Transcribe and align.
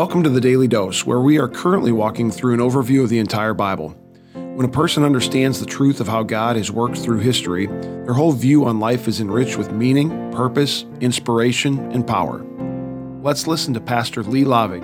Welcome 0.00 0.22
to 0.22 0.30
the 0.30 0.40
Daily 0.40 0.66
Dose, 0.66 1.04
where 1.04 1.20
we 1.20 1.38
are 1.38 1.46
currently 1.46 1.92
walking 1.92 2.30
through 2.30 2.54
an 2.54 2.60
overview 2.60 3.02
of 3.02 3.10
the 3.10 3.18
entire 3.18 3.52
Bible. 3.52 3.90
When 4.32 4.64
a 4.64 4.72
person 4.72 5.04
understands 5.04 5.60
the 5.60 5.66
truth 5.66 6.00
of 6.00 6.08
how 6.08 6.22
God 6.22 6.56
has 6.56 6.72
worked 6.72 6.96
through 6.96 7.18
history, 7.18 7.66
their 7.66 8.14
whole 8.14 8.32
view 8.32 8.64
on 8.64 8.80
life 8.80 9.08
is 9.08 9.20
enriched 9.20 9.58
with 9.58 9.72
meaning, 9.72 10.32
purpose, 10.32 10.86
inspiration, 11.02 11.78
and 11.92 12.06
power. 12.06 12.42
Let's 13.20 13.46
listen 13.46 13.74
to 13.74 13.80
Pastor 13.82 14.22
Lee 14.22 14.42
Laaveg, 14.42 14.82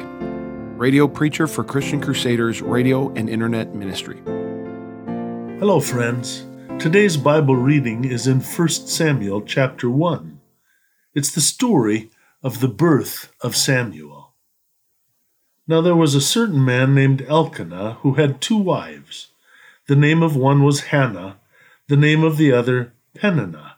radio 0.79 1.09
preacher 1.09 1.46
for 1.46 1.64
Christian 1.64 2.02
Crusaders 2.02 2.60
Radio 2.60 3.09
and 3.14 3.30
Internet 3.30 3.74
Ministry. 3.74 4.20
Hello, 5.59 5.80
friends. 5.80 6.45
Today's 6.78 7.16
Bible 7.16 7.56
reading 7.56 8.05
is 8.05 8.27
in 8.27 8.41
1 8.41 8.69
Samuel 8.69 9.41
chapter 9.41 9.88
1. 9.88 10.38
It's 11.14 11.34
the 11.34 11.41
story 11.41 12.10
of 12.42 12.60
the 12.60 12.69
birth 12.69 13.33
of 13.41 13.56
Samuel. 13.56 14.26
Now 15.69 15.80
there 15.80 15.97
was 15.97 16.15
a 16.15 16.20
certain 16.20 16.65
man 16.65 16.95
named 16.95 17.23
Elkanah 17.23 17.98
who 18.02 18.15
had 18.15 18.41
two 18.41 18.57
wives. 18.57 19.33
The 19.88 19.97
name 19.97 20.23
of 20.23 20.37
one 20.37 20.62
was 20.62 20.93
Hannah, 20.93 21.38
the 21.88 21.97
name 21.97 22.23
of 22.23 22.37
the 22.37 22.52
other 22.52 22.93
Peninnah. 23.15 23.77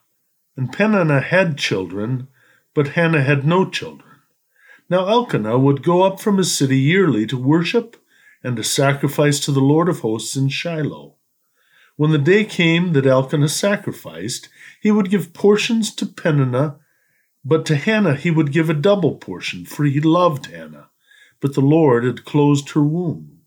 And 0.54 0.70
Peninnah 0.70 1.20
had 1.20 1.56
children, 1.56 2.28
but 2.74 2.88
Hannah 2.88 3.22
had 3.22 3.46
no 3.46 3.68
children. 3.68 4.08
Now 4.90 5.08
Elkanah 5.08 5.58
would 5.58 5.82
go 5.82 6.02
up 6.02 6.20
from 6.20 6.36
his 6.36 6.54
city 6.54 6.78
yearly 6.78 7.26
to 7.26 7.38
worship 7.38 7.96
and 8.44 8.56
to 8.56 8.64
sacrifice 8.64 9.40
to 9.40 9.52
the 9.52 9.60
Lord 9.60 9.88
of 9.88 10.00
hosts 10.00 10.36
in 10.36 10.48
Shiloh. 10.48 11.14
When 11.96 12.10
the 12.10 12.18
day 12.18 12.44
came 12.44 12.92
that 12.92 13.06
Elkanah 13.06 13.48
sacrificed, 13.48 14.48
he 14.80 14.90
would 14.90 15.10
give 15.10 15.32
portions 15.32 15.94
to 15.96 16.06
Peninnah, 16.06 16.78
but 17.44 17.64
to 17.66 17.76
Hannah 17.76 18.14
he 18.14 18.30
would 18.30 18.52
give 18.52 18.68
a 18.68 18.74
double 18.74 19.16
portion, 19.16 19.64
for 19.64 19.84
he 19.84 20.00
loved 20.00 20.46
Hannah. 20.46 20.87
But 21.40 21.54
the 21.54 21.60
Lord 21.60 22.04
had 22.04 22.24
closed 22.24 22.70
her 22.70 22.82
womb. 22.82 23.40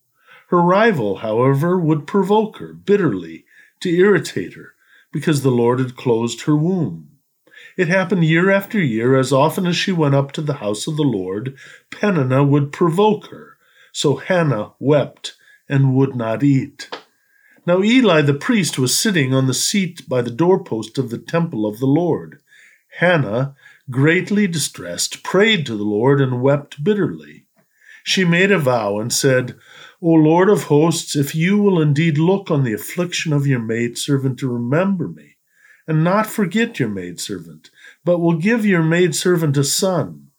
Her 0.48 0.62
rival, 0.62 1.18
however, 1.18 1.80
would 1.80 2.08
provoke 2.08 2.58
her 2.58 2.74
bitterly 2.74 3.46
to 3.82 3.90
irritate 3.90 4.54
her, 4.54 4.74
because 5.12 5.42
the 5.42 5.52
Lord 5.52 5.80
had 5.80 5.96
closed 5.96 6.42
her 6.42 6.56
womb. 6.56 7.10
It 7.78 7.88
happened 7.88 8.26
year 8.26 8.50
after 8.50 8.80
year, 8.80 9.18
as 9.18 9.32
often 9.32 9.66
as 9.66 9.76
she 9.76 9.92
went 9.92 10.16
up 10.16 10.32
to 10.34 10.42
the 10.42 10.56
house 10.56 10.88
of 10.88 10.98
the 10.98 11.04
Lord, 11.04 11.56
Peninnah 11.90 12.44
would 12.44 12.72
provoke 12.72 13.28
her. 13.28 13.58
So 13.94 14.18
Hannah 14.18 14.74
wept 14.80 15.36
and 15.70 15.96
would 15.96 16.16
not 16.16 16.44
eat. 16.44 16.90
Now 17.66 17.82
Eli 17.84 18.22
the 18.22 18.34
priest 18.34 18.80
was 18.80 18.98
sitting 18.98 19.34
on 19.34 19.48
the 19.48 19.54
seat 19.54 20.08
by 20.10 20.22
the 20.22 20.32
doorpost 20.32 20.98
of 20.98 21.10
the 21.10 21.18
temple 21.18 21.66
of 21.66 21.80
the 21.80 21.86
Lord. 21.86 22.42
Hannah, 23.00 23.56
greatly 23.90 24.48
distressed, 24.48 25.24
prayed 25.24 25.66
to 25.66 25.78
the 25.78 25.84
Lord 25.84 26.20
and 26.20 26.42
wept 26.42 26.84
bitterly. 26.84 27.41
She 28.04 28.26
made 28.26 28.52
a 28.52 28.60
vow 28.60 29.00
and 29.00 29.12
said, 29.12 29.56
O 30.02 30.10
Lord 30.10 30.50
of 30.50 30.64
hosts, 30.64 31.16
if 31.16 31.36
you 31.36 31.58
will 31.60 31.82
indeed 31.82 32.18
look 32.18 32.50
on 32.50 32.64
the 32.64 32.74
affliction 32.74 33.34
of 33.34 33.46
your 33.46 33.60
maidservant 33.60 34.40
to 34.40 34.52
remember 34.52 35.08
me, 35.08 35.38
and 35.88 36.04
not 36.04 36.26
forget 36.28 36.80
your 36.80 36.90
maidservant, 36.90 37.70
but 38.04 38.20
will 38.20 38.38
give 38.38 38.66
your 38.66 38.82
maidservant 38.82 39.58
a 39.58 39.64
son, 39.64 40.32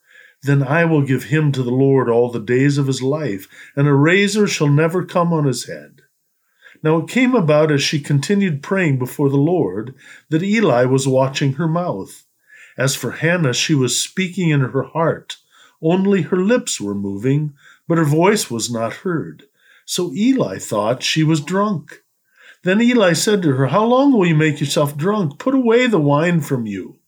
then 0.43 0.63
I 0.63 0.85
will 0.85 1.03
give 1.03 1.25
him 1.25 1.53
to 1.53 1.63
the 1.63 1.71
Lord 1.71 2.09
all 2.09 2.31
the 2.31 2.41
days 2.41 2.77
of 2.79 2.89
his 2.89 3.03
life, 3.03 3.47
and 3.77 3.87
a 3.87 3.95
razor 3.95 4.49
shall 4.49 4.69
never 4.69 5.05
come 5.05 5.33
on 5.33 5.45
his 5.45 5.67
head. 5.67 6.01
Now 6.83 6.99
it 6.99 7.09
came 7.09 7.35
about 7.35 7.71
as 7.71 7.83
she 7.83 8.01
continued 8.01 8.63
praying 8.63 8.99
before 8.99 9.31
the 9.31 9.37
Lord 9.37 9.95
that 10.31 10.43
Eli 10.43 10.85
was 10.85 11.07
watching 11.07 11.53
her 11.55 11.69
mouth. 11.69 12.25
As 12.77 12.97
for 12.97 13.13
Hannah, 13.13 13.53
she 13.53 13.75
was 13.75 14.03
speaking 14.03 14.51
in 14.51 14.61
her 14.61 14.83
heart. 14.83 15.37
Only 15.83 16.23
her 16.23 16.37
lips 16.37 16.81
were 16.81 16.95
moving, 16.95 17.55
but 17.89 17.98
her 17.98 18.05
voice 18.05 18.51
was 18.51 18.70
not 18.70 18.93
heard. 18.93 19.45
So 19.85 20.13
Eli 20.15 20.59
thought 20.59 21.03
she 21.03 21.25
was 21.25 21.41
drunk. 21.41 22.03
Then 22.63 22.81
Eli 22.81 23.15
said 23.15 23.43
to 23.43 23.57
her, 23.57 23.67
How 23.67 23.85
long 23.85 24.13
will 24.13 24.27
you 24.27 24.37
make 24.37 24.61
yourself 24.61 24.97
drunk? 24.97 25.39
Put 25.39 25.55
away 25.55 25.89
the 25.89 25.98
wine 25.98 26.41
from 26.41 26.67
you. 26.67 27.01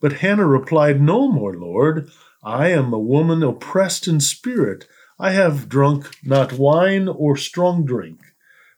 But 0.00 0.14
Hannah 0.14 0.46
replied, 0.46 1.00
No 1.00 1.30
more, 1.30 1.54
Lord. 1.54 2.08
I 2.42 2.68
am 2.68 2.92
a 2.92 2.98
woman 2.98 3.42
oppressed 3.42 4.06
in 4.06 4.20
spirit. 4.20 4.86
I 5.18 5.32
have 5.32 5.68
drunk 5.68 6.08
not 6.24 6.52
wine 6.52 7.08
or 7.08 7.36
strong 7.36 7.84
drink 7.84 8.20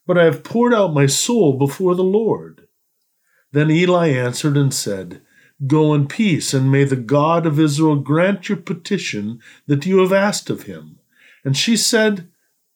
but 0.06 0.18
I 0.18 0.24
have 0.24 0.44
poured 0.44 0.74
out 0.74 0.94
my 0.94 1.06
soul 1.06 1.54
before 1.54 1.94
the 1.94 2.04
Lord. 2.04 2.66
Then 3.52 3.70
Eli 3.70 4.08
answered 4.08 4.56
and 4.56 4.72
said, 4.72 5.22
Go 5.66 5.94
in 5.94 6.08
peace, 6.08 6.54
and 6.54 6.72
may 6.72 6.84
the 6.84 6.96
God 6.96 7.46
of 7.46 7.60
Israel 7.60 7.96
grant 7.96 8.48
your 8.48 8.58
petition 8.58 9.40
that 9.66 9.86
you 9.86 9.98
have 9.98 10.12
asked 10.12 10.50
of 10.50 10.64
him. 10.64 10.98
And 11.44 11.56
she 11.56 11.76
said, 11.76 12.28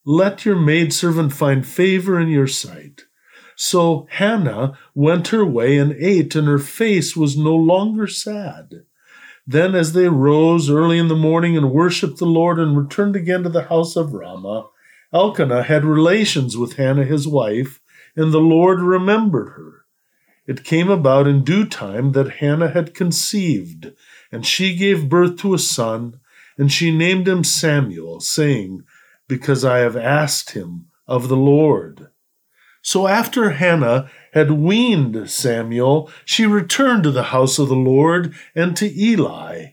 Let 0.04 0.44
your 0.44 0.56
maidservant 0.56 1.32
find 1.32 1.66
favor 1.66 2.20
in 2.20 2.28
your 2.28 2.46
sight. 2.46 3.04
So 3.56 4.06
Hannah 4.10 4.78
went 4.94 5.28
her 5.28 5.44
way 5.44 5.78
and 5.78 5.92
ate, 5.98 6.36
and 6.36 6.46
her 6.46 6.58
face 6.58 7.16
was 7.16 7.36
no 7.36 7.54
longer 7.56 8.06
sad. 8.06 8.84
Then, 9.46 9.74
as 9.74 9.92
they 9.92 10.08
rose 10.08 10.68
early 10.68 10.98
in 10.98 11.08
the 11.08 11.14
morning 11.16 11.56
and 11.56 11.70
worshipped 11.70 12.18
the 12.18 12.26
Lord 12.26 12.58
and 12.58 12.76
returned 12.76 13.16
again 13.16 13.44
to 13.44 13.48
the 13.48 13.64
house 13.64 13.96
of 13.96 14.12
Ramah, 14.12 14.68
Elkanah 15.12 15.62
had 15.62 15.84
relations 15.84 16.56
with 16.56 16.76
Hannah 16.76 17.04
his 17.04 17.26
wife, 17.28 17.80
and 18.16 18.32
the 18.32 18.40
Lord 18.40 18.80
remembered 18.80 19.50
her. 19.50 19.85
It 20.46 20.64
came 20.64 20.88
about 20.88 21.26
in 21.26 21.42
due 21.42 21.66
time 21.66 22.12
that 22.12 22.36
Hannah 22.36 22.70
had 22.70 22.94
conceived, 22.94 23.92
and 24.30 24.46
she 24.46 24.76
gave 24.76 25.08
birth 25.08 25.38
to 25.38 25.54
a 25.54 25.58
son, 25.58 26.20
and 26.56 26.70
she 26.70 26.96
named 26.96 27.26
him 27.26 27.42
Samuel, 27.42 28.20
saying, 28.20 28.84
Because 29.28 29.64
I 29.64 29.78
have 29.78 29.96
asked 29.96 30.50
him 30.50 30.86
of 31.08 31.28
the 31.28 31.36
Lord. 31.36 32.08
So 32.80 33.08
after 33.08 33.50
Hannah 33.50 34.08
had 34.32 34.52
weaned 34.52 35.28
Samuel, 35.28 36.08
she 36.24 36.46
returned 36.46 37.02
to 37.02 37.10
the 37.10 37.24
house 37.34 37.58
of 37.58 37.68
the 37.68 37.74
Lord 37.74 38.32
and 38.54 38.76
to 38.76 38.86
Eli. 38.86 39.72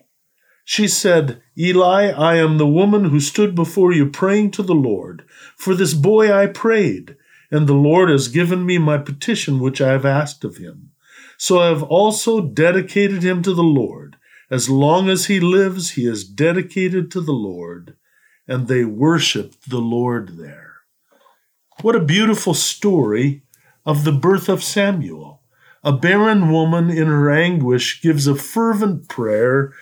She 0.65 0.87
said, 0.87 1.43
Eli, 1.57 2.09
I 2.09 2.37
am 2.37 2.57
the 2.57 2.65
woman 2.65 3.05
who 3.05 3.19
stood 3.19 3.53
before 3.53 3.91
you 3.91 4.09
praying 4.09 4.51
to 4.51 4.63
the 4.63 4.73
Lord. 4.73 5.25
For 5.57 5.75
this 5.75 5.93
boy 5.93 6.33
I 6.33 6.47
prayed, 6.47 7.15
and 7.51 7.67
the 7.67 7.73
Lord 7.73 8.09
has 8.09 8.27
given 8.27 8.65
me 8.65 8.77
my 8.77 8.97
petition 8.97 9.59
which 9.59 9.81
I 9.81 9.91
have 9.91 10.05
asked 10.05 10.43
of 10.43 10.57
him. 10.57 10.91
So 11.37 11.59
I 11.59 11.67
have 11.67 11.83
also 11.83 12.41
dedicated 12.41 13.23
him 13.23 13.41
to 13.43 13.53
the 13.53 13.63
Lord. 13.63 14.17
As 14.49 14.69
long 14.69 15.09
as 15.09 15.25
he 15.25 15.39
lives, 15.39 15.91
he 15.91 16.05
is 16.07 16.23
dedicated 16.23 17.11
to 17.11 17.21
the 17.21 17.33
Lord. 17.33 17.95
And 18.47 18.67
they 18.67 18.85
worshiped 18.85 19.69
the 19.69 19.79
Lord 19.79 20.37
there. 20.37 20.73
What 21.81 21.95
a 21.95 21.99
beautiful 21.99 22.53
story 22.53 23.43
of 23.85 24.03
the 24.03 24.11
birth 24.11 24.49
of 24.49 24.63
Samuel. 24.63 25.41
A 25.83 25.91
barren 25.91 26.51
woman 26.51 26.89
in 26.89 27.07
her 27.07 27.29
anguish 27.29 28.01
gives 28.01 28.27
a 28.27 28.35
fervent 28.35 29.09
prayer 29.09 29.73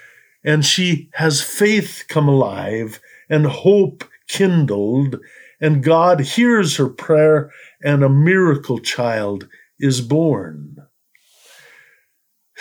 and 0.44 0.66
she 0.66 1.10
has 1.14 1.42
faith 1.42 2.06
come 2.08 2.28
alive 2.28 3.00
and 3.30 3.46
hope 3.46 4.04
kindled, 4.28 5.20
and 5.62 5.84
God 5.84 6.20
hears 6.20 6.78
her 6.78 6.90
prayer, 6.90 7.52
and 7.84 8.04
a 8.04 8.10
miracle 8.10 8.80
child 8.80 9.48
is 9.80 10.02
born. 10.02 10.78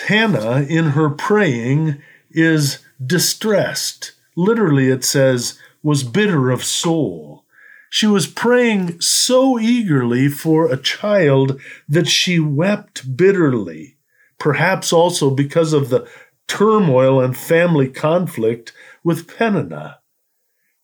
Hannah, 0.07 0.63
in 0.69 0.91
her 0.91 1.11
praying, 1.11 2.01
is 2.31 2.79
distressed. 3.05 4.13
Literally, 4.37 4.89
it 4.89 5.05
says, 5.05 5.59
was 5.83 6.05
bitter 6.05 6.51
of 6.51 6.63
soul. 6.63 7.45
She 7.89 8.07
was 8.07 8.27
praying 8.27 9.01
so 9.01 9.59
eagerly 9.59 10.29
for 10.29 10.71
a 10.71 10.77
child 10.77 11.61
that 11.89 12.07
she 12.07 12.39
wept 12.39 13.17
bitterly, 13.17 13.97
perhaps 14.39 14.93
also 14.93 15.31
because 15.31 15.73
of 15.73 15.89
the 15.89 16.09
turmoil 16.47 17.21
and 17.21 17.37
family 17.37 17.89
conflict 17.89 18.73
with 19.03 19.27
Peninnah. 19.37 19.99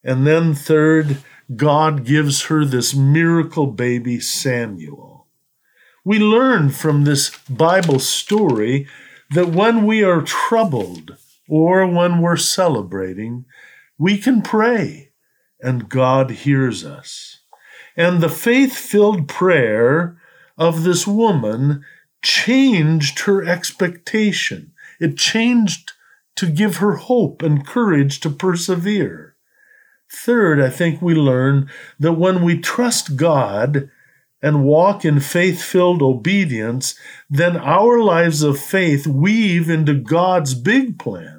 And 0.03 0.27
then, 0.27 0.55
third, 0.55 1.19
God 1.55 2.05
gives 2.05 2.47
her 2.47 2.65
this 2.65 2.95
miracle 2.95 3.69
baby, 3.69 4.19
Samuel. 4.19 5.29
We 6.05 6.19
learn 6.19 6.71
from 6.71 7.05
this 7.05 7.37
Bible 7.49 8.01
story 8.01 8.89
that 9.31 9.49
when 9.49 9.87
we 9.87 10.03
are 10.03 10.23
troubled 10.23 11.17
or 11.49 11.87
when 11.87 12.21
we're 12.21 12.37
celebrating, 12.37 13.45
we 13.99 14.19
can 14.19 14.43
pray 14.43 15.11
and 15.61 15.89
God 15.89 16.31
hears 16.31 16.85
us. 16.85 17.41
And 17.97 18.21
the 18.21 18.29
faith 18.29 18.77
filled 18.77 19.29
prayer 19.29 20.21
of 20.59 20.83
this 20.83 21.07
woman 21.07 21.85
changed 22.23 23.21
her 23.21 23.45
expectation. 23.45 24.73
It 25.01 25.17
changed 25.17 25.93
to 26.37 26.47
give 26.47 26.79
her 26.79 26.97
hope 26.97 27.43
and 27.43 27.67
courage 27.67 28.21
to 28.21 28.31
persevere. 28.31 29.36
Third, 30.11 30.61
I 30.61 30.71
think 30.71 31.03
we 31.03 31.15
learn 31.15 31.69
that 31.99 32.13
when 32.13 32.43
we 32.45 32.59
trust 32.59 33.17
God 33.17 33.91
and 34.43 34.65
walk 34.65 35.05
in 35.05 35.19
faith 35.19 35.63
filled 35.63 36.03
obedience, 36.03 36.95
then 37.29 37.57
our 37.57 38.01
lives 38.01 38.43
of 38.43 38.59
faith 38.59 39.07
weave 39.07 39.69
into 39.69 39.95
God's 39.95 40.55
big 40.55 40.99
plan. 40.99 41.37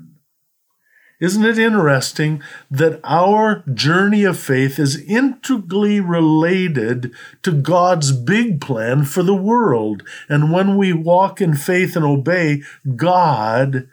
Isn't 1.20 1.46
it 1.46 1.58
interesting 1.58 2.44
that 2.70 3.00
our 3.04 3.64
journey 3.74 4.24
of 4.24 4.38
faith 4.38 4.78
is 4.78 5.02
integrally 5.02 6.00
related 6.00 7.12
to 7.42 7.52
God's 7.54 8.12
big 8.12 8.62
plan 8.62 9.04
for 9.04 9.24
the 9.24 9.36
world? 9.36 10.04
And 10.30 10.52
when 10.52 10.78
we 10.78 10.94
walk 10.94 11.42
in 11.42 11.56
faith 11.56 11.96
and 11.96 12.06
obey, 12.06 12.62
God 12.96 13.90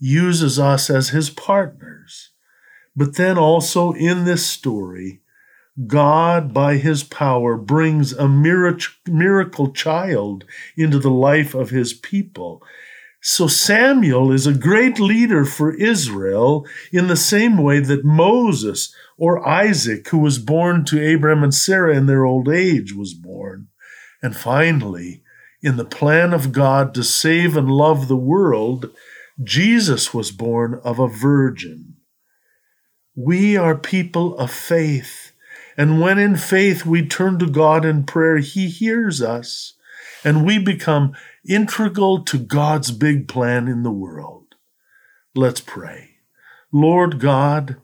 uses 0.00 0.58
us 0.58 0.90
as 0.90 1.10
his 1.10 1.30
partners. 1.30 2.30
But 2.96 3.16
then 3.16 3.36
also 3.36 3.92
in 3.92 4.24
this 4.24 4.46
story, 4.46 5.20
God, 5.86 6.54
by 6.54 6.76
his 6.76 7.02
power, 7.02 7.56
brings 7.56 8.12
a 8.12 8.28
miracle 8.28 9.72
child 9.72 10.44
into 10.76 10.98
the 11.00 11.10
life 11.10 11.54
of 11.54 11.70
his 11.70 11.92
people. 11.92 12.62
So 13.20 13.48
Samuel 13.48 14.30
is 14.30 14.46
a 14.46 14.52
great 14.52 15.00
leader 15.00 15.44
for 15.44 15.74
Israel 15.74 16.66
in 16.92 17.08
the 17.08 17.16
same 17.16 17.56
way 17.56 17.80
that 17.80 18.04
Moses 18.04 18.94
or 19.16 19.48
Isaac, 19.48 20.08
who 20.08 20.18
was 20.18 20.38
born 20.38 20.84
to 20.84 21.02
Abraham 21.02 21.42
and 21.42 21.54
Sarah 21.54 21.96
in 21.96 22.06
their 22.06 22.24
old 22.24 22.48
age, 22.48 22.92
was 22.92 23.14
born. 23.14 23.68
And 24.22 24.36
finally, 24.36 25.22
in 25.62 25.76
the 25.76 25.84
plan 25.84 26.32
of 26.32 26.52
God 26.52 26.94
to 26.94 27.02
save 27.02 27.56
and 27.56 27.70
love 27.70 28.06
the 28.06 28.16
world, 28.16 28.90
Jesus 29.42 30.14
was 30.14 30.30
born 30.30 30.80
of 30.84 30.98
a 31.00 31.08
virgin. 31.08 31.93
We 33.16 33.56
are 33.56 33.76
people 33.76 34.36
of 34.38 34.50
faith, 34.50 35.32
and 35.76 36.00
when 36.00 36.18
in 36.18 36.36
faith 36.36 36.84
we 36.84 37.06
turn 37.06 37.38
to 37.38 37.46
God 37.46 37.84
in 37.84 38.04
prayer, 38.04 38.38
He 38.38 38.68
hears 38.68 39.22
us, 39.22 39.74
and 40.24 40.44
we 40.44 40.58
become 40.58 41.14
integral 41.48 42.24
to 42.24 42.38
God's 42.38 42.90
big 42.90 43.28
plan 43.28 43.68
in 43.68 43.84
the 43.84 43.92
world. 43.92 44.56
Let's 45.34 45.60
pray. 45.60 46.16
Lord 46.72 47.20
God, 47.20 47.76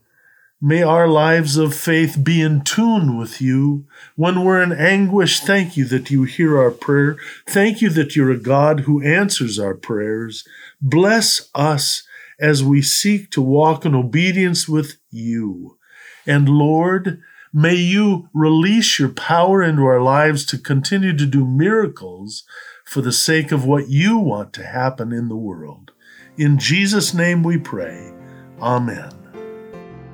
may 0.61 0.83
our 0.83 1.07
lives 1.07 1.57
of 1.57 1.77
faith 1.77 2.19
be 2.25 2.43
in 2.43 2.63
tune 2.63 3.17
with 3.17 3.41
you. 3.41 3.87
When 4.17 4.43
we're 4.43 4.63
in 4.63 4.73
anguish, 4.73 5.41
thank 5.41 5.77
you 5.77 5.85
that 5.87 6.11
you 6.11 6.25
hear 6.25 6.59
our 6.59 6.73
prayer. 6.73 7.17
Thank 7.47 7.81
you 7.81 7.91
that 7.91 8.17
you're 8.17 8.33
a 8.33 8.37
God 8.37 8.81
who 8.81 9.01
answers 9.01 9.61
our 9.61 9.75
prayers. 9.75 10.45
Bless 10.83 11.51
us 11.55 12.03
as 12.41 12.65
we 12.65 12.83
seek 12.83 13.31
to 13.31 13.43
walk 13.43 13.85
in 13.85 13.95
obedience 13.95 14.69
with 14.69 14.97
you. 15.11 15.79
And 16.27 16.49
Lord, 16.49 17.21
may 17.53 17.75
you 17.75 18.29
release 18.33 18.99
your 18.99 19.11
power 19.11 19.63
into 19.63 19.85
our 19.85 20.01
lives 20.01 20.47
to 20.47 20.59
continue 20.59 21.17
to 21.17 21.27
do 21.27 21.45
miracles 21.45 22.45
for 22.85 23.01
the 23.01 23.13
sake 23.13 23.53
of 23.53 23.65
what 23.65 23.89
you 23.89 24.19
want 24.19 24.53
to 24.55 24.67
happen 24.67 25.13
in 25.13 25.29
the 25.29 25.37
world. 25.37 25.93
In 26.37 26.59
Jesus' 26.59 27.13
name 27.13 27.43
we 27.43 27.59
pray. 27.59 28.13
Amen. 28.61 29.13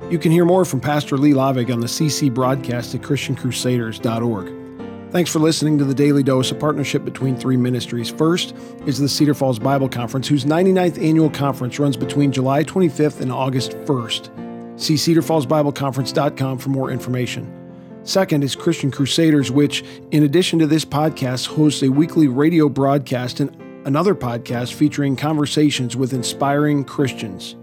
You 0.09 0.19
can 0.19 0.31
hear 0.31 0.45
more 0.45 0.65
from 0.65 0.79
Pastor 0.79 1.17
Lee 1.17 1.33
Laaveg 1.33 1.71
on 1.71 1.79
the 1.79 1.87
CC 1.87 2.33
broadcast 2.33 2.95
at 2.95 3.01
ChristianCrusaders.org. 3.01 4.66
Thanks 5.11 5.31
for 5.31 5.39
listening 5.39 5.77
to 5.77 5.85
the 5.85 5.93
Daily 5.93 6.21
Dose, 6.21 6.51
a 6.51 6.55
partnership 6.55 7.05
between 7.05 7.37
three 7.37 7.55
ministries. 7.55 8.09
First 8.09 8.53
is 8.85 8.99
the 8.99 9.07
Cedar 9.07 9.33
Falls 9.33 9.57
Bible 9.57 9.87
Conference, 9.87 10.27
whose 10.27 10.43
99th 10.43 11.01
annual 11.01 11.29
conference 11.29 11.79
runs 11.79 11.95
between 11.95 12.29
July 12.29 12.65
25th 12.65 13.21
and 13.21 13.31
August 13.31 13.71
1st. 13.71 14.79
See 14.79 14.95
cedarfallsbibleconference.com 14.95 16.57
for 16.57 16.69
more 16.69 16.91
information. 16.91 17.53
Second 18.03 18.43
is 18.43 18.53
Christian 18.53 18.91
Crusaders, 18.91 19.49
which, 19.49 19.85
in 20.11 20.23
addition 20.23 20.59
to 20.59 20.67
this 20.67 20.83
podcast, 20.83 21.47
hosts 21.47 21.83
a 21.83 21.89
weekly 21.89 22.27
radio 22.27 22.67
broadcast 22.67 23.39
and 23.39 23.55
another 23.87 24.13
podcast 24.13 24.73
featuring 24.73 25.15
conversations 25.15 25.95
with 25.95 26.11
inspiring 26.11 26.83
Christians. 26.83 27.55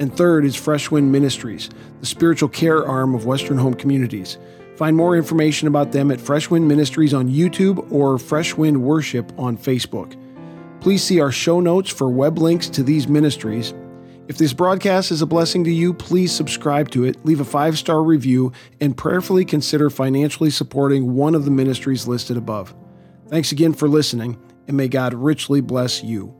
And 0.00 0.12
third 0.16 0.44
is 0.44 0.56
Fresh 0.56 0.90
Wind 0.90 1.12
Ministries, 1.12 1.70
the 2.00 2.06
spiritual 2.06 2.48
care 2.48 2.84
arm 2.84 3.14
of 3.14 3.24
Western 3.24 3.58
Home 3.58 3.74
Communities. 3.74 4.36
Find 4.80 4.96
more 4.96 5.16
information 5.16 5.68
about 5.68 5.92
them 5.92 6.10
at 6.10 6.20
Fresh 6.20 6.50
Wind 6.50 6.66
Ministries 6.66 7.14
on 7.14 7.28
YouTube 7.28 7.86
or 7.92 8.18
Fresh 8.18 8.56
Wind 8.56 8.82
Worship 8.82 9.30
on 9.38 9.56
Facebook. 9.56 10.16
Please 10.80 11.04
see 11.04 11.20
our 11.20 11.30
show 11.30 11.60
notes 11.60 11.88
for 11.88 12.10
web 12.10 12.38
links 12.38 12.68
to 12.70 12.82
these 12.82 13.06
ministries 13.06 13.72
if 14.30 14.38
this 14.38 14.52
broadcast 14.52 15.10
is 15.10 15.22
a 15.22 15.26
blessing 15.26 15.64
to 15.64 15.72
you, 15.72 15.92
please 15.92 16.30
subscribe 16.30 16.88
to 16.92 17.02
it, 17.02 17.26
leave 17.26 17.40
a 17.40 17.44
five 17.44 17.76
star 17.76 18.00
review, 18.00 18.52
and 18.80 18.96
prayerfully 18.96 19.44
consider 19.44 19.90
financially 19.90 20.50
supporting 20.50 21.16
one 21.16 21.34
of 21.34 21.44
the 21.44 21.50
ministries 21.50 22.06
listed 22.06 22.36
above. 22.36 22.72
Thanks 23.26 23.50
again 23.50 23.72
for 23.72 23.88
listening, 23.88 24.38
and 24.68 24.76
may 24.76 24.86
God 24.86 25.14
richly 25.14 25.60
bless 25.60 26.04
you. 26.04 26.39